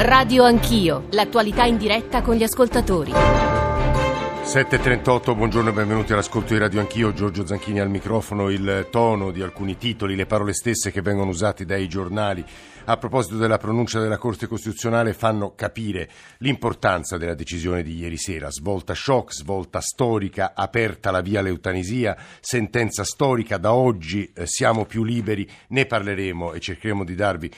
[0.00, 3.10] Radio Anch'io, l'attualità in diretta con gli ascoltatori.
[3.10, 9.42] 7.38, buongiorno e benvenuti all'ascolto di Radio Anch'io, Giorgio Zanchini al microfono, il tono di
[9.42, 12.44] alcuni titoli, le parole stesse che vengono usate dai giornali
[12.90, 16.08] a proposito della pronuncia della Corte Costituzionale fanno capire
[16.38, 18.50] l'importanza della decisione di ieri sera.
[18.50, 25.04] Svolta shock, svolta storica, aperta la via all'eutanasia, sentenza storica, da oggi eh, siamo più
[25.04, 27.50] liberi, ne parleremo e cercheremo di darvi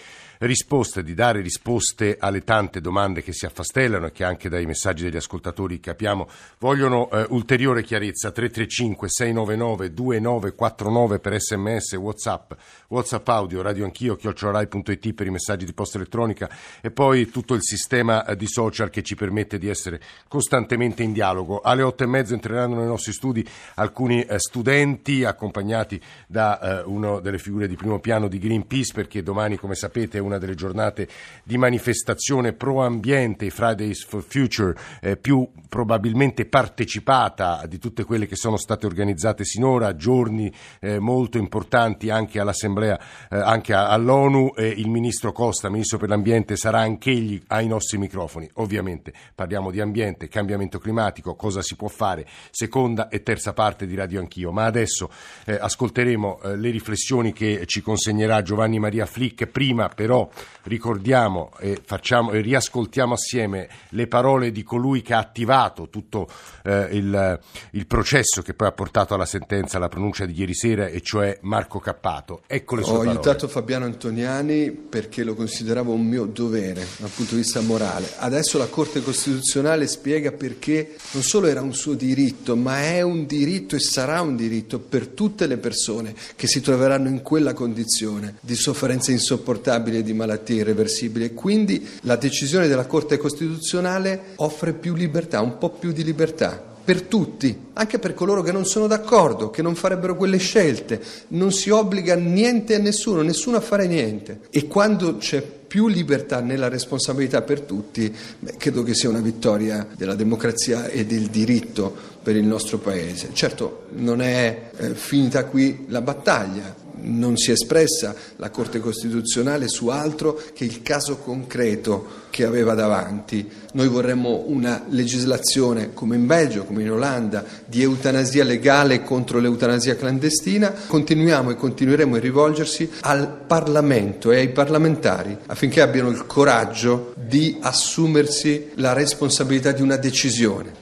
[0.47, 5.05] risposte, di dare risposte alle tante domande che si affastellano e che anche dai messaggi
[5.05, 6.29] degli ascoltatori capiamo
[6.59, 8.31] vogliono eh, ulteriore chiarezza.
[8.31, 12.53] 335 699 2949 per sms whatsapp
[12.89, 16.49] whatsapp audio radio anch'io chiocciolarai.it per i messaggi di posta elettronica
[16.81, 21.13] e poi tutto il sistema eh, di social che ci permette di essere costantemente in
[21.13, 21.61] dialogo.
[21.61, 27.21] Alle otto e mezzo entreranno nei nostri studi alcuni eh, studenti accompagnati da eh, una
[27.21, 31.09] delle figure di primo piano di Greenpeace perché domani come sapete è una delle giornate
[31.45, 38.27] di manifestazione pro ambiente, i Fridays for Future, eh, più probabilmente partecipata di tutte quelle
[38.27, 42.99] che sono state organizzate sinora, giorni eh, molto importanti anche all'Assemblea,
[43.31, 44.53] eh, anche all'ONU.
[44.57, 48.49] il ministro Costa, ministro per l'ambiente, sarà anch'egli ai nostri microfoni.
[48.55, 53.95] Ovviamente parliamo di ambiente, cambiamento climatico, cosa si può fare, seconda e terza parte di
[53.95, 54.53] Radio Anch'io.
[54.53, 55.11] Ma adesso
[55.45, 59.47] eh, ascolteremo eh, le riflessioni che ci consegnerà Giovanni Maria Flick.
[59.47, 60.20] Prima però
[60.65, 66.29] ricordiamo e, facciamo, e riascoltiamo assieme le parole di colui che ha attivato tutto
[66.65, 67.41] eh, il,
[67.73, 71.39] il, processo che poi ha portato alla sentenza, alla pronuncia di ieri sera, e cioè
[71.43, 72.43] Marco Cappato.
[72.47, 73.17] Ecco le sue Ho parole.
[73.17, 78.09] aiutato Fabiano Antoniani perché lo consideravo un mio dovere dal punto di vista morale.
[78.19, 83.27] Adesso la Corte Costituzionale spiega perché non solo era un suo diritto, ma è un
[83.27, 88.37] diritto e sarà un diritto per tutte le persone che si troveranno in quella condizione
[88.41, 94.95] di sofferenza insopportabile di malattie irreversibili e quindi la decisione della Corte Costituzionale offre più
[94.95, 99.51] libertà, un po' più di libertà per tutti, anche per coloro che non sono d'accordo,
[99.51, 101.01] che non farebbero quelle scelte.
[101.29, 104.41] Non si obbliga niente a nessuno, nessuno a fare niente.
[104.51, 109.87] E quando c'è più libertà nella responsabilità per tutti, beh, credo che sia una vittoria
[109.97, 113.31] della democrazia e del diritto per il nostro Paese.
[113.35, 119.69] Certo, non è eh, finita qui la battaglia, non si è espressa la Corte Costituzionale
[119.69, 123.49] su altro che il caso concreto che aveva davanti.
[123.73, 129.97] Noi vorremmo una legislazione come in Belgio, come in Olanda, di eutanasia legale contro l'eutanasia
[129.97, 130.73] clandestina.
[130.87, 137.59] Continuiamo e continueremo a rivolgersi al Parlamento e ai parlamentari affinché abbiano il coraggio di
[137.61, 140.80] assumersi la responsabilità di una decisione.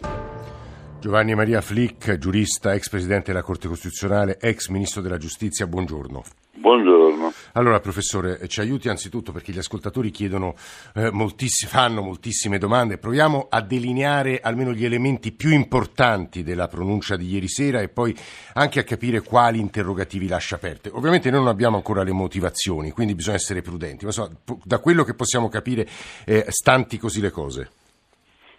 [1.01, 6.25] Giovanni Maria Flick, giurista, ex presidente della Corte Costituzionale, ex ministro della Giustizia, buongiorno.
[6.55, 7.33] Buongiorno.
[7.53, 10.57] Allora, professore, ci aiuti anzitutto perché gli ascoltatori chiedono,
[10.95, 12.99] eh, moltiss- fanno moltissime domande.
[12.99, 18.13] Proviamo a delineare almeno gli elementi più importanti della pronuncia di ieri sera e poi
[18.55, 20.91] anche a capire quali interrogativi lascia aperte.
[20.93, 24.29] Ovviamente noi non abbiamo ancora le motivazioni, quindi bisogna essere prudenti, ma so,
[24.65, 25.87] da quello che possiamo capire,
[26.25, 27.71] eh, stanti così le cose.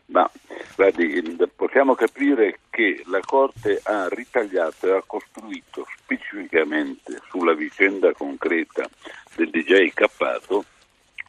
[0.10, 0.30] Ma
[0.76, 8.90] guardi, possiamo capire che la Corte ha ritagliato e ha costruito specificamente sulla vicenda concreta
[9.36, 10.66] del DJ Cappato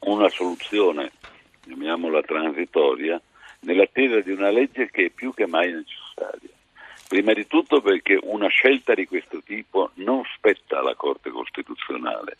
[0.00, 1.12] una soluzione,
[1.60, 3.20] chiamiamola transitoria,
[3.60, 6.48] nell'attesa di una legge che è più che mai necessaria.
[7.06, 12.38] Prima di tutto perché una scelta di questo tipo non spetta alla Corte Costituzionale,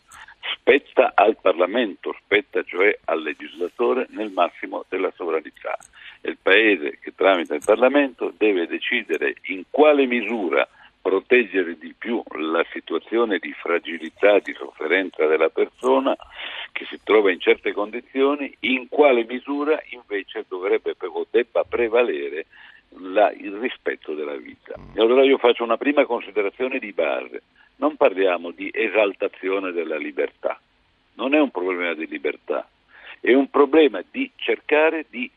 [0.55, 5.77] spetta al Parlamento, spetta cioè al legislatore nel massimo della sovranità.
[6.21, 10.67] È il Paese che tramite il Parlamento deve decidere in quale misura
[11.01, 16.15] proteggere di più la situazione di fragilità, di sofferenza della persona
[16.71, 22.45] che si trova in certe condizioni, in quale misura invece dovrebbe o debba prevalere
[22.99, 24.75] la, il rispetto della vita.
[24.93, 27.41] E allora io faccio una prima considerazione di base.
[27.77, 30.59] Non parliamo di esaltazione della libertà,
[31.15, 32.69] non è un problema di libertà,
[33.19, 35.29] è un problema di cercare di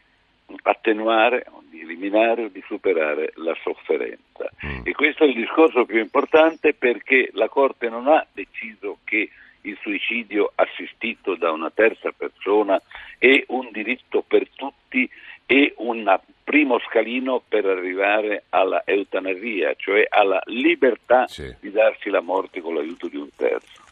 [0.62, 4.48] attenuare, di eliminare o di superare la sofferenza.
[4.64, 4.80] Mm.
[4.84, 9.30] E questo è il discorso più importante perché la Corte non ha deciso che
[9.62, 12.80] il suicidio assistito da una terza persona
[13.18, 15.08] è un diritto per tutti
[15.46, 21.54] e un primo scalino per arrivare alla eutanasia, cioè alla libertà sì.
[21.60, 23.82] di darsi la morte con l'aiuto di un terzo.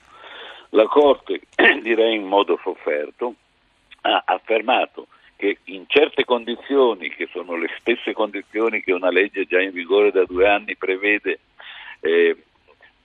[0.70, 1.40] La Corte,
[1.82, 3.34] direi in modo sofferto,
[4.02, 5.08] ha affermato
[5.42, 10.12] che in certe condizioni, che sono le stesse condizioni che una legge già in vigore
[10.12, 11.40] da due anni prevede,
[11.98, 12.36] eh,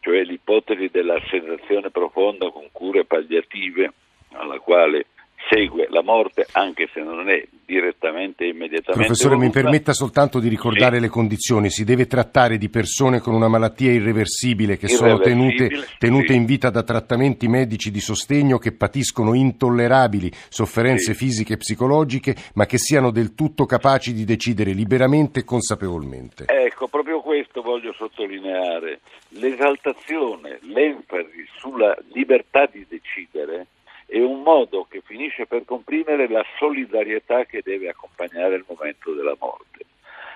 [0.01, 3.92] cioè l'ipotesi della sedazione profonda con cure palliative,
[4.34, 5.07] alla quale
[5.50, 9.45] segue la morte anche se non è direttamente e immediatamente Professore, voluta.
[9.57, 11.01] mi permetta soltanto di ricordare Sì.
[11.01, 11.69] le condizioni.
[11.69, 16.36] Si deve trattare di persone con una malattia irreversibile che sono tenute, Irreversibile, tenute sì.
[16.36, 21.18] in vita da trattamenti medici di sostegno che patiscono intollerabili sofferenze Sì.
[21.25, 26.45] fisiche e psicologiche, ma che siano del tutto capaci di decidere liberamente e consapevolmente.
[26.48, 29.00] Ecco, proprio questo voglio sottolineare.
[29.30, 33.68] L'esaltazione, l'enfasi sulla libertà di decidere
[34.07, 39.36] è un modo che finisce per comprimere la solidarietà che deve accompagnare il momento della
[39.38, 39.86] morte.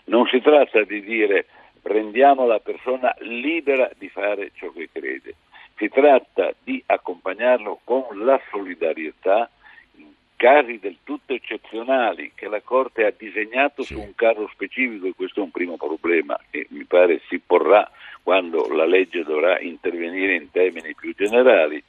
[0.06, 1.46] Non si tratta di dire
[1.84, 5.36] rendiamo la persona libera di fare ciò che crede,
[5.78, 9.50] si tratta di accompagnarlo con la solidarietà
[9.96, 13.94] in casi del tutto eccezionali che la Corte ha disegnato Sì.
[13.94, 17.90] su un caso specifico e questo è un primo problema che mi pare si porrà
[18.22, 21.82] quando la legge dovrà intervenire in termini più generali.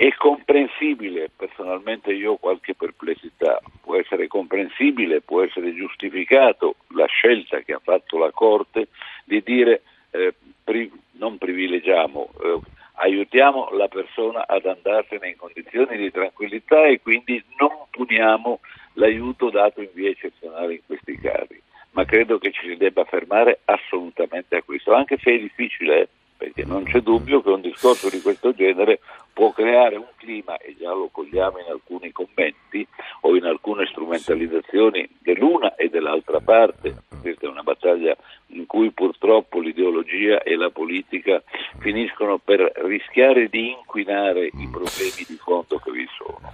[0.00, 7.58] È comprensibile, personalmente io ho qualche perplessità, può essere comprensibile, può essere giustificato la scelta
[7.62, 8.90] che ha fatto la Corte
[9.24, 12.60] di dire eh, pri- non privilegiamo, eh,
[12.92, 18.60] aiutiamo la persona ad andarsene in condizioni di tranquillità e quindi non puniamo
[18.92, 21.60] l'aiuto dato in via eccezionale in questi casi.
[21.90, 26.08] Ma credo che ci si debba fermare assolutamente a questo, anche se è difficile, eh,
[26.38, 29.00] perché non c'è dubbio che un discorso di questo genere
[29.38, 32.84] può creare un clima, e già lo cogliamo in alcuni commenti
[33.20, 37.04] o in alcune strumentalizzazioni dell'una e dell'altra parte.
[37.20, 38.16] Questa è una battaglia
[38.48, 41.40] in cui purtroppo l'ideologia e la politica
[41.78, 46.52] finiscono per rischiare di inquinare i problemi di fondo che vi sono.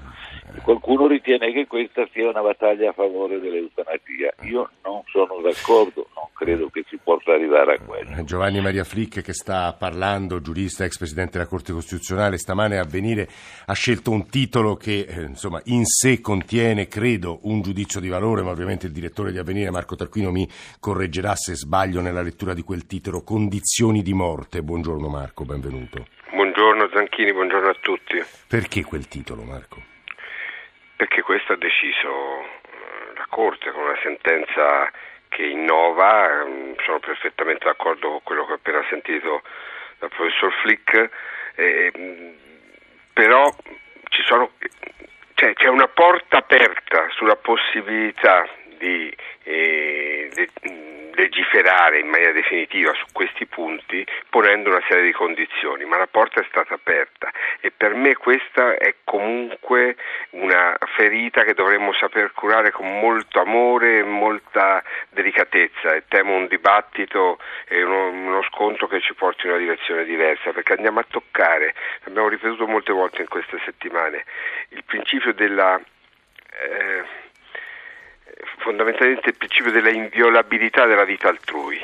[0.62, 4.34] Qualcuno ritiene che questa sia una battaglia a favore dell'eutanasia.
[4.42, 6.08] Io non sono d'accordo,
[6.44, 8.22] credo che si possa arrivare a quello.
[8.24, 13.26] Giovanni Maria Flick che sta parlando, giurista, ex presidente della Corte Costituzionale, stamane a venire
[13.66, 18.42] ha scelto un titolo che eh, insomma in sé contiene, credo, un giudizio di valore,
[18.42, 20.46] ma ovviamente il direttore di Avvenire Marco Tarquino mi
[20.78, 24.62] correggerà se sbaglio nella lettura di quel titolo, Condizioni di morte.
[24.62, 26.06] Buongiorno Marco, benvenuto.
[26.30, 28.22] Buongiorno Zanchini, buongiorno a tutti.
[28.48, 29.82] Perché quel titolo Marco?
[30.96, 34.90] Perché questo ha deciso eh, la Corte con una sentenza
[35.28, 39.42] che innova, ehm, sono perfettamente d'accordo con quello che ho appena sentito
[39.98, 41.10] dal professor Flick,
[41.56, 42.34] ehm,
[43.12, 43.52] però
[44.26, 44.52] sono,
[45.34, 48.46] cioè, c'è una porta aperta sulla possibilità
[48.84, 50.28] di, eh,
[51.14, 56.40] legiferare in maniera definitiva su questi punti ponendo una serie di condizioni, ma la porta
[56.40, 59.96] è stata aperta e per me questa è comunque
[60.30, 65.94] una ferita che dovremmo saper curare con molto amore e molta delicatezza.
[65.94, 67.38] E temo un dibattito
[67.68, 71.74] e uno, uno scontro che ci porti in una direzione diversa perché andiamo a toccare,
[72.04, 74.24] abbiamo ripetuto molte volte in queste settimane,
[74.70, 77.22] il principio della eh,
[78.64, 81.78] fondamentalmente il principio della inviolabilità della vita altrui,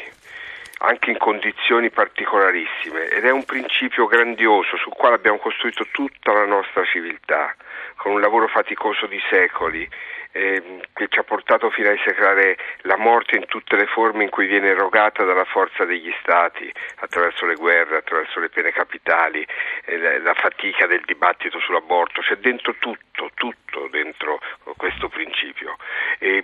[0.79, 6.47] anche in condizioni particolarissime, ed è un principio grandioso sul quale abbiamo costruito tutta la
[6.47, 7.55] nostra civiltà,
[7.97, 9.87] con un lavoro faticoso di secoli,
[10.33, 14.31] eh, che ci ha portato fino a esecrare la morte in tutte le forme in
[14.31, 19.47] cui viene erogata dalla forza degli stati, attraverso le guerre, attraverso le pene capitali,
[19.85, 24.41] eh, la, fatica del dibattito sull'aborto, c'è dentro tutto, tutto dentro
[24.77, 25.77] questo principio.
[26.19, 26.43] E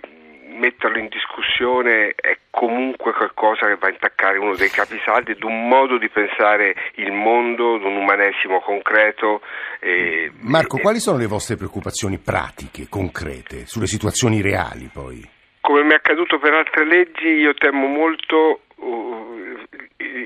[0.57, 5.67] metterlo in discussione è comunque qualcosa che va a intaccare uno dei capisaldi di un
[5.67, 9.41] modo di pensare il mondo, di un umanesimo concreto.
[9.79, 15.21] E, Marco, e, quali sono le vostre preoccupazioni pratiche, concrete, sulle situazioni reali poi?
[15.61, 19.57] Come mi è accaduto per altre leggi, io temo molto uh,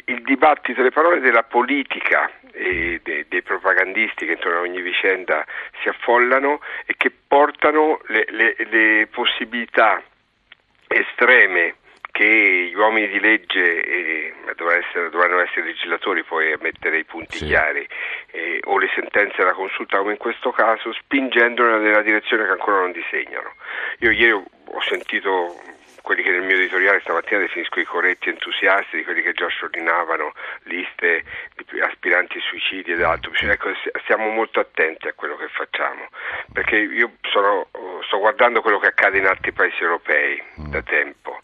[0.05, 5.45] il dibattito, le parole della politica e dei, dei, propagandisti che intorno a ogni vicenda
[5.81, 10.01] si affollano e che portano le, le, le possibilità
[10.91, 11.75] estreme
[12.11, 17.05] che gli uomini di legge eh, dovranno, essere, dovranno essere legislatori poi a mettere i
[17.05, 17.45] punti sì.
[17.45, 17.87] chiari
[18.31, 22.81] eh, o le sentenze della consulta come in questo caso spingendole nella direzione che ancora
[22.81, 23.53] non disegnano.
[23.99, 25.55] Io ieri ho sentito
[26.01, 30.33] quelli che nel mio editoriale stamattina definisco i corretti entusiasti, di quelli che già sciorinavano
[30.63, 31.23] liste
[31.55, 33.31] di aspiranti suicidi ed altro.
[33.33, 33.71] Ecco,
[34.03, 36.07] stiamo molto attenti a quello che facciamo,
[36.53, 37.67] perché io sono,
[38.05, 41.39] sto guardando quello che accade in altri paesi europei da tempo.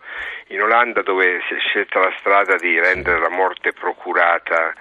[0.48, 4.74] In Olanda dove si è scelta la strada di rendere la morte procurata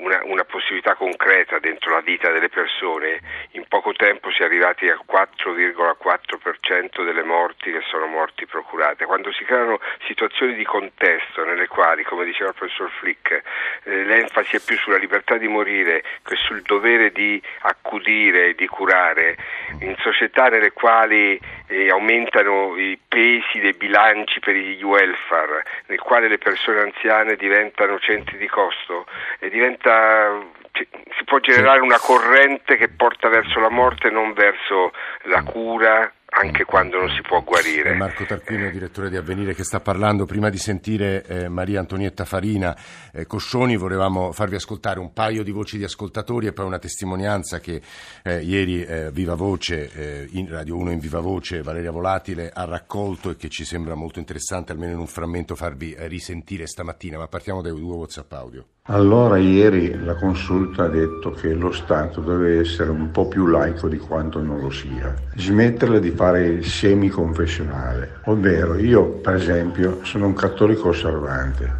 [0.00, 3.20] una, una, possibilità concreta dentro la vita delle persone,
[3.52, 9.04] in poco tempo si è arrivati al 4,4% delle morti che sono morti procurate.
[9.04, 13.42] Quando si creano situazioni di contesto nelle quali, come diceva il professor Flick,
[13.84, 18.66] eh, l'enfasi è più sulla libertà di morire che sul dovere di accudire e di
[18.66, 19.36] curare,
[19.80, 26.28] in società nelle quali eh, aumentano i pesi dei bilanci per il welfare, nel quale
[26.28, 29.06] le persone anziane diventano centri di costo,
[29.38, 30.40] e diventa
[30.72, 34.92] si può generare una corrente che porta verso la morte non verso
[35.24, 37.94] la cura anche quando non si può guarire.
[37.94, 40.24] Marco Tarquino, direttore di Avvenire, che sta parlando.
[40.24, 42.74] Prima di sentire eh, Maria Antonietta Farina
[43.12, 47.60] eh, Coscioni, volevamo farvi ascoltare un paio di voci di ascoltatori e poi una testimonianza
[47.60, 47.82] che
[48.22, 52.64] eh, ieri eh, Viva Voce, eh, in Radio 1 in Viva Voce, Valeria Volatile ha
[52.64, 57.18] raccolto e che ci sembra molto interessante, almeno in un frammento, farvi eh, risentire stamattina.
[57.18, 58.66] Ma partiamo dai due WhatsApp audio.
[58.86, 63.88] Allora ieri la consulta ha detto che lo Stato deve essere un po' più laico
[63.88, 70.26] di quanto non lo sia, smetterla di fare il semi-confessionale, ovvero io per esempio sono
[70.26, 71.70] un cattolico osservante,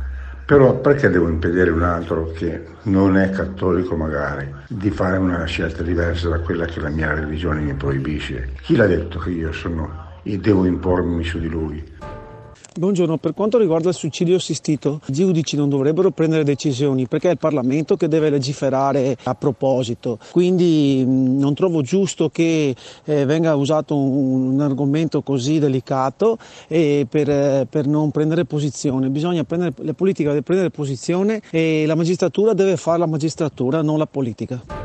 [0.45, 5.83] però perché devo impedire un altro che non è cattolico magari di fare una scelta
[5.83, 8.51] diversa da quella che la mia religione mi proibisce?
[8.61, 11.83] Chi l'ha detto che io sono e devo impormi su di lui?
[12.75, 17.33] Buongiorno, per quanto riguarda il suicidio assistito, i giudici non dovrebbero prendere decisioni perché è
[17.33, 20.19] il Parlamento che deve legiferare a proposito.
[20.31, 22.75] Quindi non trovo giusto che
[23.05, 29.11] eh, venga usato un, un, argomento così delicato eh, per, per, non prendere posizione.
[29.11, 33.99] Bisogna prendere, la politica deve prendere posizione e la magistratura deve fare la magistratura, non
[33.99, 34.82] la politica.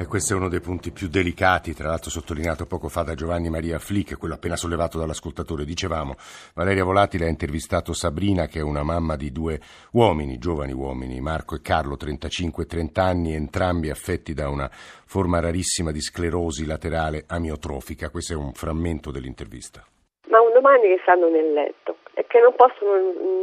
[0.00, 3.50] E questo è uno dei punti più delicati, tra l'altro sottolineato poco fa da Giovanni
[3.50, 5.64] Maria Flick, quello appena sollevato dall'ascoltatore.
[5.64, 6.14] Dicevamo,
[6.54, 9.58] Valeria Volatile ha intervistato Sabrina, che è una mamma di due
[9.94, 15.40] uomini, giovani uomini, Marco e Carlo, 35 e 30 anni, entrambi affetti da una forma
[15.40, 18.08] rarissima di sclerosi laterale amiotrofica.
[18.10, 19.84] Questo è un frammento dell'intervista.
[20.28, 22.92] Ma un domani che stanno nel letto e che non possono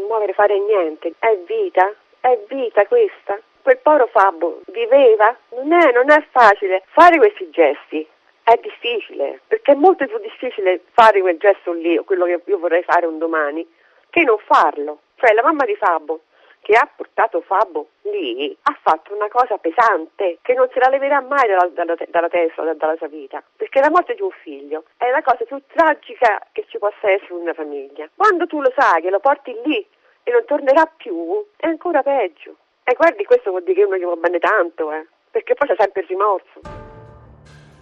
[0.08, 1.94] muovere, fare niente, è vita?
[2.22, 3.42] È vita questa?
[3.66, 8.08] Quel povero Fabio viveva, non è, non è facile fare questi gesti.
[8.44, 12.60] È difficile, perché è molto più difficile fare quel gesto lì, o quello che io
[12.60, 13.68] vorrei fare un domani,
[14.12, 15.00] che non farlo.
[15.16, 16.20] Cioè la mamma di Fabio,
[16.62, 21.22] che ha portato Fabio lì, ha fatto una cosa pesante, che non se la leverà
[21.22, 24.84] mai dalla, dalla, dalla testa, dalla, dalla sua vita, perché la morte di un figlio
[24.98, 28.08] è la cosa più tragica che ci possa essere in una famiglia.
[28.16, 29.84] Quando tu lo sai che lo porti lì
[30.22, 32.58] e non tornerà più, è ancora peggio.
[32.88, 35.76] E guardi, questo vuol dire che uno gli va bene tanto, eh, perché poi c'è
[35.76, 36.95] sempre il rimorso.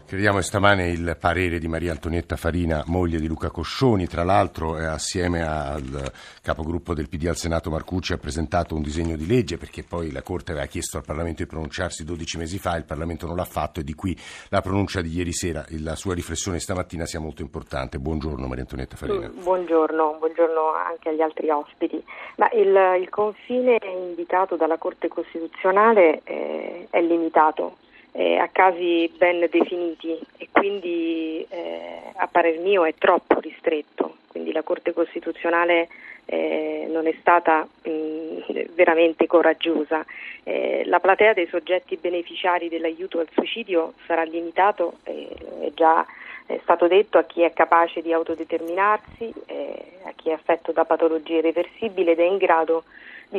[0.06, 4.06] Chiediamo stamane il parere di Maria Antonietta Farina, moglie di Luca Coscioni.
[4.06, 9.16] Tra l'altro, eh, assieme al capogruppo del PD al Senato Marcucci, ha presentato un disegno
[9.16, 12.76] di legge perché poi la Corte aveva chiesto al Parlamento di pronunciarsi 12 mesi fa,
[12.76, 14.16] il Parlamento non l'ha fatto e di qui
[14.50, 15.66] la pronuncia di ieri sera.
[15.80, 17.98] La sua riflessione stamattina sia molto importante.
[17.98, 19.30] Buongiorno Maria Antonietta Farina.
[19.30, 22.04] Mm, buongiorno, buongiorno anche agli altri ospiti.
[22.52, 27.78] Il, il confine indicato dalla Corte Costituzionale eh, è limitato
[28.14, 34.52] eh, a casi ben definiti e quindi eh, a parer mio è troppo ristretto, quindi
[34.52, 35.90] la Corte Costituzionale
[36.26, 40.06] eh, non è stata mh, veramente coraggiosa.
[40.44, 45.28] Eh, la platea dei soggetti beneficiari dell'aiuto al suicidio sarà limitato, eh,
[45.62, 46.06] è già
[46.46, 50.84] è stato detto a chi è capace di autodeterminarsi, eh, a chi è affetto da
[50.84, 52.84] patologie irreversibili ed è in grado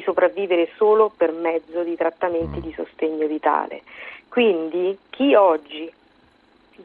[0.02, 3.82] sopravvivere solo per mezzo di trattamenti di sostegno vitale.
[4.28, 5.92] Quindi chi oggi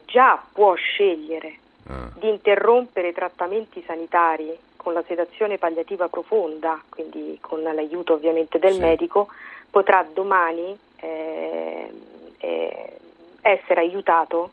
[0.05, 2.09] già può scegliere ah.
[2.15, 8.79] di interrompere trattamenti sanitari con la sedazione palliativa profonda, quindi con l'aiuto ovviamente del sì.
[8.79, 9.27] medico,
[9.69, 11.91] potrà domani eh,
[12.37, 12.97] eh,
[13.41, 14.51] essere aiutato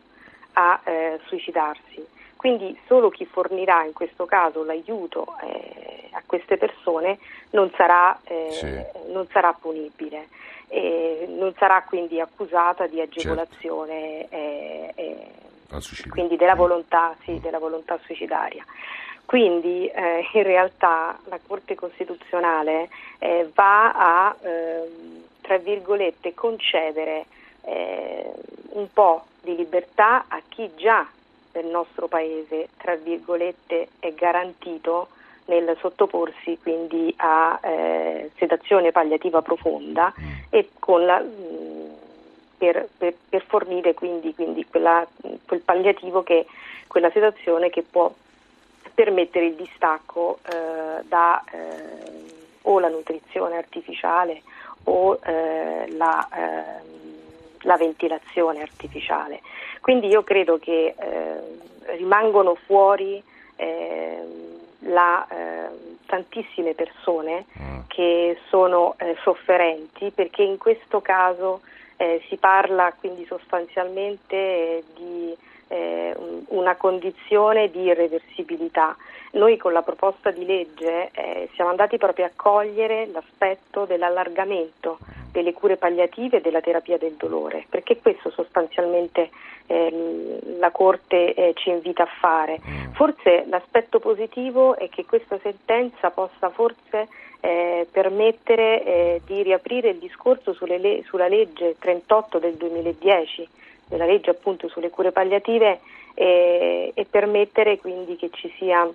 [0.55, 2.05] a eh, suicidarsi.
[2.37, 7.19] Quindi solo chi fornirà in questo caso l'aiuto eh, a queste persone
[7.51, 9.13] non sarà, eh, sì.
[9.13, 10.29] non sarà punibile
[10.69, 14.35] e non sarà quindi accusata di agevolazione certo.
[14.35, 18.65] e, e quindi della volontà, sì, della volontà suicidaria.
[19.25, 22.89] Quindi eh, in realtà la Corte Costituzionale
[23.19, 24.89] eh, va a, eh,
[25.41, 27.27] tra virgolette, concedere
[27.63, 28.33] eh,
[28.71, 31.07] un po' di libertà a chi già
[31.57, 35.09] nel nostro Paese, tra virgolette, è garantito
[35.47, 40.33] nel sottoporsi quindi a eh, sedazione palliativa profonda mm.
[40.51, 41.95] e la, mh,
[42.59, 45.07] per, per, per, fornire quindi, quindi quella,
[45.47, 46.47] quel palliativo che
[46.89, 48.13] quella sedazione che può
[48.93, 54.43] permettere il distacco eh, da eh, o la nutrizione artificiale
[54.85, 57.06] o eh, la, ehm,
[57.67, 59.41] la ventilazione artificiale.
[59.81, 63.23] Quindi io credo che eh, rimangono fuori
[63.57, 64.19] eh,
[64.81, 65.69] la, eh,
[66.07, 67.79] tantissime persone mm.
[67.89, 71.61] che sono eh, sofferenti perché in questo caso
[71.97, 75.37] eh, si parla quindi sostanzialmente di
[75.69, 76.15] eh,
[76.49, 78.97] una condizione di irreversibilità.
[79.33, 84.99] Noi con la proposta di legge eh, siamo andati proprio a cogliere l'aspetto dell'allargamento
[85.31, 89.31] delle cure palliative e della terapia del dolore, perché questo sostanzialmente
[89.67, 92.61] eh, la Corte eh, ci invita a fare.
[92.61, 92.93] Mm.
[92.93, 97.09] Forse l'aspetto positivo è che questa sentenza possa forse
[97.41, 103.49] eh, permettere eh, di riaprire il discorso le, sulla legge 38 del 2010
[103.89, 105.81] della legge appunto sulle cure palliative
[106.15, 108.89] e, e permettere quindi che ci sia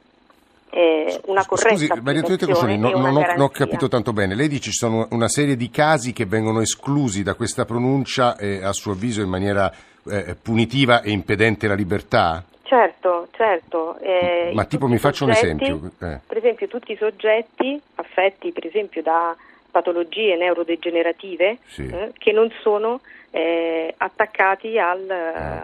[0.71, 4.35] eh, una corretta Scusi, Maria Antonietta Coscioni, no, non, ho, non, ho, capito tanto bene.
[4.35, 8.63] Lei dice ci sono una serie di casi che vengono esclusi da questa pronuncia eh,
[8.63, 9.71] a suo avviso in maniera
[10.09, 12.43] eh, punitiva e impedente la libertà?
[12.63, 13.97] Certo, certo.
[13.99, 16.07] Eh, Ma tipo mi faccio soggetti, un esempio.
[16.07, 16.19] Eh.
[16.25, 19.35] Per esempio tutti i soggetti affetti per esempio da
[19.69, 21.85] patologie neurodegenerative sì.
[21.85, 23.01] eh, che non sono
[23.31, 25.63] eh, attaccati al, eh,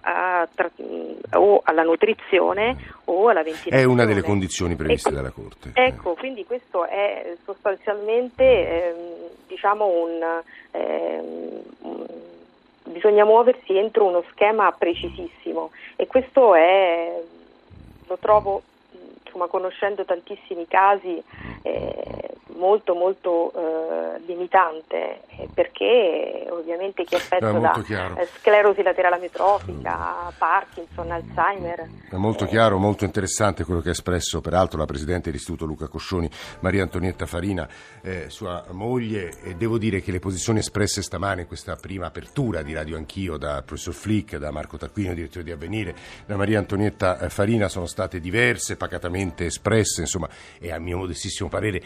[0.00, 0.70] a, tra,
[1.34, 3.82] o alla nutrizione o alla ventilazione.
[3.82, 5.70] È una delle condizioni previste ecco, dalla Corte.
[5.74, 8.96] Ecco, quindi questo è sostanzialmente ehm,
[9.46, 12.06] diciamo un, ehm, un,
[12.84, 17.20] bisogna muoversi entro uno schema precisissimo e questo è
[18.06, 18.62] lo trovo
[19.24, 21.22] insomma conoscendo tantissimi casi
[21.62, 28.16] eh, molto molto eh, limitante eh, perché ovviamente chi è affetto da chiaro.
[28.38, 31.88] sclerosi laterale ametrofica, Parkinson, Alzheimer.
[32.10, 36.30] È molto chiaro, molto interessante quello che ha espresso peraltro la Presidente dell'Istituto Luca Coscioni,
[36.60, 37.68] Maria Antonietta Farina,
[38.02, 42.62] eh, sua moglie e devo dire che le posizioni espresse stamane in questa prima apertura
[42.62, 45.94] di Radio Anch'io da professor Flick, da Marco Tarquino, direttore di Avvenire,
[46.26, 50.28] da Maria Antonietta eh, Farina sono state diverse, pacatamente espresse, insomma,
[50.58, 51.82] e a mio modestissimo parere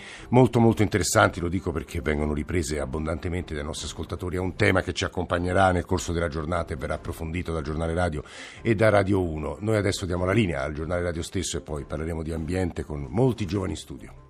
[0.56, 4.82] molto molto interessanti, lo dico perché vengono riprese abbondantemente dai nostri ascoltatori, è un tema
[4.82, 8.22] che ci accompagnerà nel corso della giornata e verrà approfondito dal giornale radio
[8.62, 9.58] e da Radio 1.
[9.60, 13.06] Noi adesso diamo la linea al giornale radio stesso e poi parleremo di ambiente con
[13.08, 14.25] molti giovani in studio.